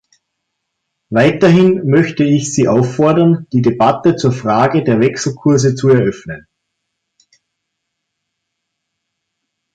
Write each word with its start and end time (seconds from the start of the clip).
Weiterhin 1.11 1.87
möchte 1.87 2.23
ich 2.23 2.51
Sie 2.55 2.67
auffordern, 2.67 3.45
die 3.53 3.61
Debatte 3.61 4.15
zur 4.15 4.31
Frage 4.31 4.83
der 4.83 4.99
Wechselkurse 4.99 5.75
zu 5.75 5.89
eröffnen. 5.89 6.47